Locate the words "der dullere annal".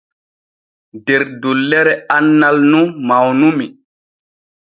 1.05-2.57